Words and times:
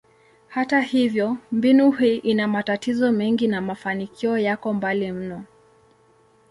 Hata 0.47 0.81
hivyo, 0.81 1.37
mbinu 1.51 1.91
hii 1.91 2.17
ina 2.17 2.47
matatizo 2.47 3.11
mengi 3.11 3.47
na 3.47 3.61
mafanikio 3.61 4.37
yako 4.37 4.73
mbali 4.73 5.11
mno. 5.11 5.43